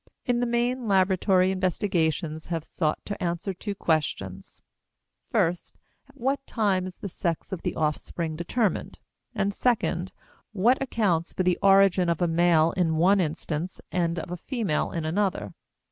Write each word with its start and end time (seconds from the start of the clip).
In 0.25 0.39
the 0.39 0.47
main 0.47 0.87
laboratory 0.87 1.51
investigations 1.51 2.47
have 2.47 2.63
sought 2.63 3.05
to 3.05 3.23
answer 3.23 3.53
two 3.53 3.75
questions. 3.75 4.63
First, 5.29 5.75
at 6.09 6.17
what 6.19 6.43
time 6.47 6.87
is 6.87 6.97
the 6.97 7.07
sex 7.07 7.53
of 7.53 7.61
the 7.61 7.75
offspring 7.75 8.35
determined? 8.35 8.97
and, 9.35 9.53
second, 9.53 10.11
what 10.53 10.81
accounts 10.81 11.33
for 11.33 11.43
the 11.43 11.59
origin 11.61 12.09
of 12.09 12.19
a 12.19 12.27
male 12.27 12.71
in 12.71 12.95
one 12.97 13.19
instance 13.19 13.79
and 13.91 14.17
of 14.17 14.31
a 14.31 14.37
female 14.37 14.89
in 14.91 15.05
another? 15.05 15.53